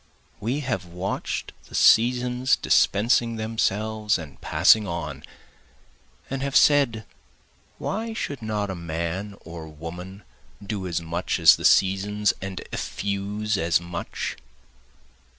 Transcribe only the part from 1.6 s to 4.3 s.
the seasons dispensing themselves